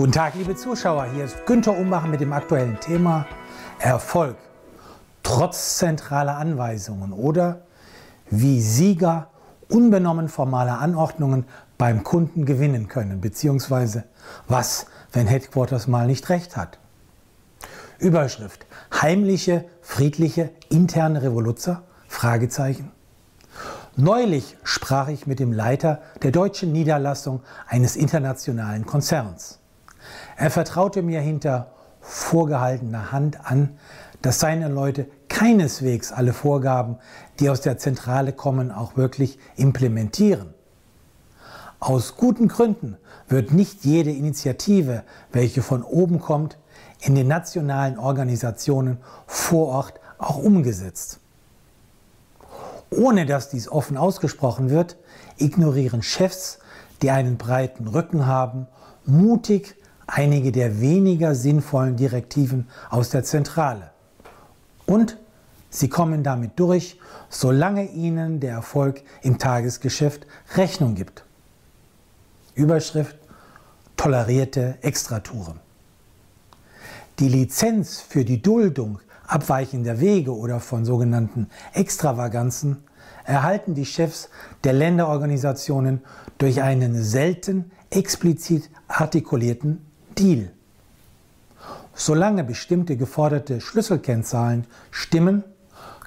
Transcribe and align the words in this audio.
Guten 0.00 0.12
Tag, 0.12 0.34
liebe 0.34 0.56
Zuschauer. 0.56 1.08
Hier 1.12 1.26
ist 1.26 1.44
Günter 1.44 1.76
Ummacher 1.76 2.08
mit 2.08 2.22
dem 2.22 2.32
aktuellen 2.32 2.80
Thema 2.80 3.26
Erfolg 3.80 4.36
trotz 5.22 5.76
zentraler 5.76 6.38
Anweisungen 6.38 7.12
oder 7.12 7.60
wie 8.30 8.62
Sieger 8.62 9.28
unbenommen 9.68 10.30
formaler 10.30 10.78
Anordnungen 10.78 11.44
beim 11.76 12.02
Kunden 12.02 12.46
gewinnen 12.46 12.88
können, 12.88 13.20
beziehungsweise 13.20 14.04
was, 14.48 14.86
wenn 15.12 15.26
Headquarters 15.26 15.86
mal 15.86 16.06
nicht 16.06 16.30
recht 16.30 16.56
hat. 16.56 16.78
Überschrift: 17.98 18.64
Heimliche, 19.02 19.66
friedliche, 19.82 20.48
interne 20.70 21.22
Revoluzer? 21.22 21.82
Fragezeichen. 22.08 22.90
Neulich 23.96 24.56
sprach 24.62 25.08
ich 25.08 25.26
mit 25.26 25.40
dem 25.40 25.52
Leiter 25.52 26.00
der 26.22 26.30
deutschen 26.30 26.72
Niederlassung 26.72 27.42
eines 27.68 27.96
internationalen 27.96 28.86
Konzerns. 28.86 29.59
Er 30.40 30.50
vertraute 30.50 31.02
mir 31.02 31.20
hinter 31.20 31.70
vorgehaltener 32.00 33.12
Hand 33.12 33.44
an, 33.44 33.76
dass 34.22 34.40
seine 34.40 34.68
Leute 34.68 35.06
keineswegs 35.28 36.12
alle 36.12 36.32
Vorgaben, 36.32 36.96
die 37.38 37.50
aus 37.50 37.60
der 37.60 37.76
Zentrale 37.76 38.32
kommen, 38.32 38.72
auch 38.72 38.96
wirklich 38.96 39.38
implementieren. 39.56 40.54
Aus 41.78 42.16
guten 42.16 42.48
Gründen 42.48 42.96
wird 43.28 43.52
nicht 43.52 43.84
jede 43.84 44.10
Initiative, 44.12 45.02
welche 45.30 45.60
von 45.60 45.82
oben 45.82 46.20
kommt, 46.20 46.56
in 47.00 47.14
den 47.14 47.28
nationalen 47.28 47.98
Organisationen 47.98 48.96
vor 49.26 49.68
Ort 49.68 50.00
auch 50.16 50.38
umgesetzt. 50.38 51.20
Ohne 52.88 53.26
dass 53.26 53.50
dies 53.50 53.68
offen 53.68 53.98
ausgesprochen 53.98 54.70
wird, 54.70 54.96
ignorieren 55.36 56.02
Chefs, 56.02 56.60
die 57.02 57.10
einen 57.10 57.36
breiten 57.36 57.88
Rücken 57.88 58.24
haben, 58.26 58.68
mutig 59.04 59.76
einige 60.10 60.52
der 60.52 60.80
weniger 60.80 61.34
sinnvollen 61.34 61.96
Direktiven 61.96 62.68
aus 62.90 63.10
der 63.10 63.22
Zentrale. 63.22 63.90
Und 64.86 65.16
sie 65.70 65.88
kommen 65.88 66.22
damit 66.24 66.58
durch, 66.58 66.98
solange 67.28 67.88
ihnen 67.90 68.40
der 68.40 68.52
Erfolg 68.52 69.02
im 69.22 69.38
Tagesgeschäft 69.38 70.26
Rechnung 70.56 70.94
gibt. 70.94 71.24
Überschrift 72.54 73.16
Tolerierte 73.96 74.78
Extratouren. 74.80 75.60
Die 77.18 77.28
Lizenz 77.28 78.00
für 78.00 78.24
die 78.24 78.40
Duldung 78.40 78.98
abweichender 79.26 80.00
Wege 80.00 80.34
oder 80.34 80.58
von 80.58 80.86
sogenannten 80.86 81.50
Extravaganzen 81.74 82.78
erhalten 83.24 83.74
die 83.74 83.84
Chefs 83.84 84.30
der 84.64 84.72
Länderorganisationen 84.72 86.00
durch 86.38 86.62
einen 86.62 87.02
selten 87.02 87.70
explizit 87.90 88.70
artikulierten 88.88 89.89
Deal. 90.20 90.50
Solange 91.94 92.44
bestimmte 92.44 92.96
geforderte 92.96 93.60
Schlüsselkennzahlen 93.60 94.66
stimmen, 94.90 95.44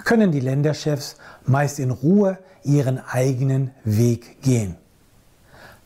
können 0.06 0.32
die 0.32 0.40
Länderchefs 0.40 1.18
meist 1.46 1.80
in 1.80 1.92
Ruhe 1.92 2.38
ihren 2.64 3.00
eigenen 3.00 3.72
Weg 3.84 4.42
gehen. 4.42 4.76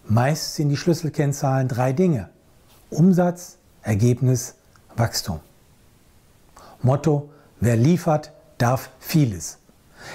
Meist 0.07 0.55
sind 0.55 0.69
die 0.69 0.77
Schlüsselkennzahlen 0.77 1.67
drei 1.67 1.93
Dinge. 1.93 2.29
Umsatz, 2.89 3.57
Ergebnis, 3.81 4.55
Wachstum. 4.95 5.39
Motto, 6.81 7.29
wer 7.59 7.75
liefert, 7.75 8.31
darf 8.57 8.89
vieles. 8.99 9.57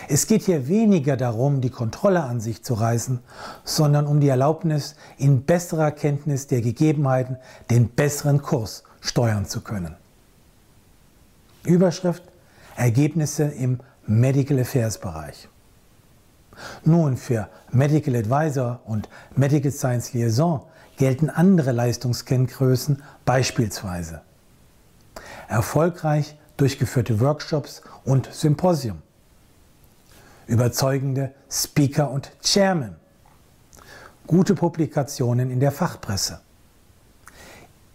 Es 0.08 0.26
geht 0.26 0.42
hier 0.42 0.68
weniger 0.68 1.16
darum, 1.16 1.60
die 1.60 1.70
Kontrolle 1.70 2.22
an 2.22 2.40
sich 2.40 2.62
zu 2.62 2.74
reißen, 2.74 3.20
sondern 3.64 4.06
um 4.06 4.20
die 4.20 4.28
Erlaubnis, 4.28 4.96
in 5.18 5.44
besserer 5.44 5.90
Kenntnis 5.90 6.46
der 6.46 6.60
Gegebenheiten 6.60 7.36
den 7.70 7.88
besseren 7.88 8.42
Kurs 8.42 8.84
steuern 9.00 9.46
zu 9.46 9.60
können. 9.60 9.96
Überschrift 11.64 12.22
Ergebnisse 12.76 13.44
im 13.44 13.80
Medical 14.06 14.58
Affairs 14.60 14.98
Bereich. 14.98 15.48
Nun, 16.84 17.16
für 17.16 17.48
Medical 17.70 18.16
Advisor 18.16 18.80
und 18.84 19.08
Medical 19.36 19.70
Science 19.70 20.12
Liaison 20.12 20.62
gelten 20.96 21.30
andere 21.30 21.72
Leistungskenngrößen 21.72 23.02
beispielsweise 23.24 24.22
erfolgreich 25.48 26.36
durchgeführte 26.56 27.20
Workshops 27.20 27.82
und 28.04 28.32
Symposium 28.32 29.02
überzeugende 30.46 31.34
Speaker 31.50 32.10
und 32.10 32.32
Chairman, 32.42 32.96
gute 34.26 34.54
Publikationen 34.54 35.50
in 35.50 35.60
der 35.60 35.72
Fachpresse, 35.72 36.40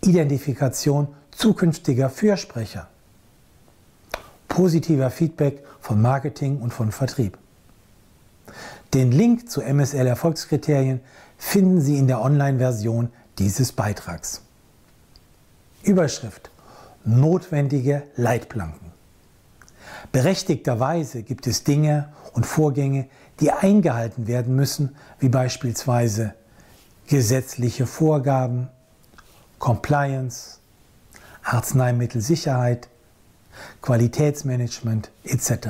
Identifikation 0.02 1.10
zukünftiger 1.32 2.10
Fürsprecher, 2.10 2.88
positiver 4.48 5.12
Feedback 5.12 5.64
von 5.80 6.02
Marketing 6.02 6.60
und 6.60 6.74
von 6.74 6.92
Vertrieb. 6.92 7.38
Den 8.94 9.12
Link 9.12 9.50
zu 9.50 9.62
MSL 9.62 10.08
Erfolgskriterien 10.08 11.02
finden 11.38 11.82
Sie 11.82 11.98
in 11.98 12.08
der 12.08 12.22
Online-Version 12.22 13.12
dieses 13.38 13.72
Beitrags. 13.72 14.42
Überschrift 15.84 16.50
Notwendige 17.06 18.04
Leitplanken. 18.16 18.87
Berechtigterweise 20.18 21.22
gibt 21.22 21.46
es 21.46 21.64
Dinge 21.64 22.10
und 22.34 22.44
Vorgänge, 22.44 23.08
die 23.40 23.52
eingehalten 23.52 24.26
werden 24.26 24.56
müssen, 24.56 24.96
wie 25.20 25.30
beispielsweise 25.30 26.34
gesetzliche 27.06 27.86
Vorgaben, 27.86 28.68
Compliance, 29.60 30.58
Arzneimittelsicherheit, 31.44 32.90
Qualitätsmanagement 33.84 35.12
etc. 35.24 35.68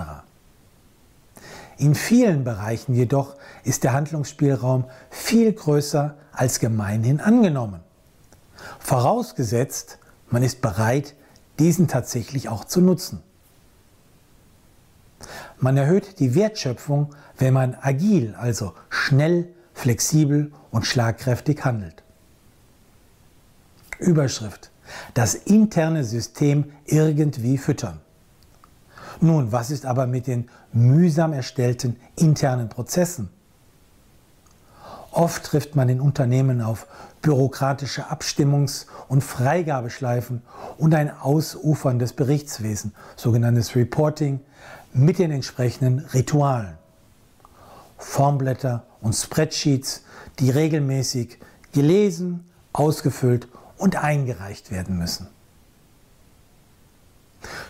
In 1.77 1.93
vielen 1.93 2.45
Bereichen 2.45 2.95
jedoch 2.95 3.35
ist 3.65 3.83
der 3.83 3.91
Handlungsspielraum 3.91 4.85
viel 5.09 5.51
größer 5.51 6.15
als 6.31 6.61
gemeinhin 6.61 7.19
angenommen. 7.19 7.81
Vorausgesetzt, 8.79 9.99
man 10.29 10.41
ist 10.41 10.61
bereit, 10.61 11.15
diesen 11.59 11.89
tatsächlich 11.89 12.47
auch 12.47 12.63
zu 12.63 12.79
nutzen. 12.79 13.21
Man 15.59 15.77
erhöht 15.77 16.19
die 16.19 16.35
Wertschöpfung, 16.35 17.15
wenn 17.37 17.53
man 17.53 17.75
agil, 17.81 18.35
also 18.37 18.73
schnell, 18.89 19.49
flexibel 19.73 20.51
und 20.71 20.85
schlagkräftig 20.85 21.63
handelt. 21.65 22.03
Überschrift. 23.99 24.71
Das 25.13 25.33
interne 25.33 26.03
System 26.03 26.71
irgendwie 26.85 27.57
füttern. 27.57 27.99
Nun, 29.19 29.51
was 29.51 29.71
ist 29.71 29.85
aber 29.85 30.05
mit 30.07 30.27
den 30.27 30.49
mühsam 30.71 31.33
erstellten 31.33 31.97
internen 32.15 32.69
Prozessen? 32.69 33.29
Oft 35.11 35.45
trifft 35.45 35.75
man 35.75 35.89
in 35.89 35.99
Unternehmen 35.99 36.61
auf 36.61 36.85
bürokratische 37.23 38.11
Abstimmungs- 38.11 38.85
und 39.07 39.23
Freigabeschleifen 39.23 40.43
und 40.77 40.93
ein 40.93 41.09
ausuferndes 41.09 42.13
Berichtswesen, 42.13 42.93
sogenanntes 43.15 43.75
Reporting, 43.75 44.41
mit 44.93 45.19
den 45.19 45.31
entsprechenden 45.31 45.99
Ritualen. 45.99 46.77
Formblätter 47.97 48.85
und 49.01 49.13
Spreadsheets, 49.13 50.03
die 50.39 50.49
regelmäßig 50.49 51.39
gelesen, 51.73 52.45
ausgefüllt 52.73 53.47
und 53.77 53.95
eingereicht 53.95 54.71
werden 54.71 54.97
müssen. 54.97 55.27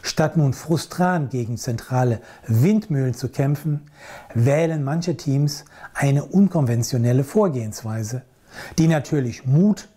Statt 0.01 0.37
nun 0.37 0.53
frustran 0.53 1.29
gegen 1.29 1.57
zentrale 1.57 2.21
Windmühlen 2.47 3.13
zu 3.13 3.29
kämpfen, 3.29 3.89
wählen 4.33 4.83
manche 4.83 5.17
Teams 5.17 5.65
eine 5.93 6.25
unkonventionelle 6.25 7.23
Vorgehensweise, 7.23 8.23
die 8.77 8.87
natürlich 8.87 9.45
Mut 9.45 9.89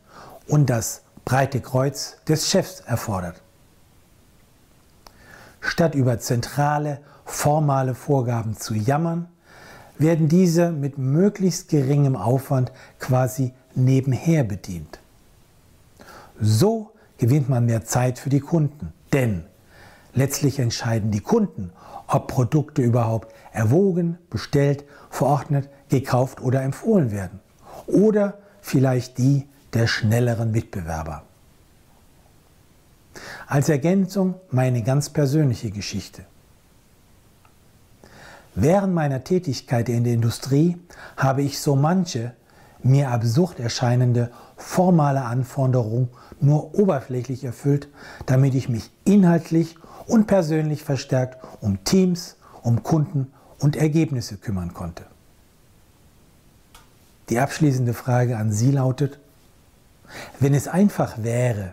und 0.47 0.69
das 0.69 1.03
breite 1.25 1.60
Kreuz 1.60 2.16
des 2.28 2.50
Chefs 2.50 2.80
erfordert. 2.80 3.41
Statt 5.60 5.95
über 5.95 6.18
zentrale, 6.18 7.01
formale 7.24 7.95
Vorgaben 7.95 8.57
zu 8.57 8.74
jammern, 8.74 9.28
werden 9.98 10.28
diese 10.28 10.72
mit 10.72 10.98
möglichst 10.98 11.68
geringem 11.68 12.16
Aufwand 12.16 12.72
quasi 12.98 13.53
nebenher 13.74 14.45
bedient. 14.45 14.98
So 16.41 16.92
gewinnt 17.18 17.48
man 17.48 17.66
mehr 17.66 17.84
Zeit 17.84 18.18
für 18.18 18.30
die 18.30 18.41
Kunden, 18.41 18.95
denn 19.12 19.45
letztlich 20.15 20.59
entscheiden 20.59 21.10
die 21.10 21.21
Kunden, 21.21 21.71
ob 22.07 22.28
Produkte 22.28 22.83
überhaupt 22.83 23.33
erwogen, 23.53 24.18
bestellt, 24.30 24.84
verordnet, 25.10 25.68
gekauft 25.91 26.41
oder 26.41 26.62
empfohlen 26.62 27.12
werden. 27.12 27.41
Oder 27.86 28.39
vielleicht 28.62 29.18
die 29.18 29.47
der 29.74 29.86
schnelleren 29.86 30.51
Mitbewerber. 30.51 31.22
Als 33.50 33.68
Ergänzung 33.68 34.36
meine 34.52 34.80
ganz 34.84 35.10
persönliche 35.10 35.72
Geschichte. 35.72 36.22
Während 38.54 38.94
meiner 38.94 39.24
Tätigkeit 39.24 39.88
in 39.88 40.04
der 40.04 40.14
Industrie 40.14 40.76
habe 41.16 41.42
ich 41.42 41.58
so 41.58 41.74
manche, 41.74 42.32
mir 42.84 43.10
absurd 43.10 43.58
erscheinende 43.58 44.30
formale 44.56 45.22
Anforderung 45.22 46.10
nur 46.41 46.78
oberflächlich 46.78 47.42
erfüllt, 47.42 47.88
damit 48.24 48.54
ich 48.54 48.68
mich 48.68 48.92
inhaltlich 49.04 49.74
und 50.06 50.28
persönlich 50.28 50.84
verstärkt 50.84 51.44
um 51.60 51.82
Teams, 51.82 52.36
um 52.62 52.84
Kunden 52.84 53.32
und 53.58 53.74
Ergebnisse 53.74 54.36
kümmern 54.36 54.74
konnte. 54.74 55.06
Die 57.30 57.41
abschließende 57.41 57.94
Frage 57.94 58.36
an 58.36 58.52
Sie 58.52 58.70
lautet, 58.70 59.18
wenn 60.38 60.54
es 60.54 60.68
einfach 60.68 61.24
wäre, 61.24 61.72